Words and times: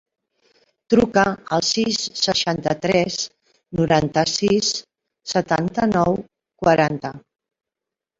Truca 0.91 1.23
al 1.57 1.65
sis, 1.71 1.99
seixanta-tres, 2.21 3.17
noranta-sis, 3.81 4.71
setanta-nou, 5.35 6.19
quaranta. 6.65 7.13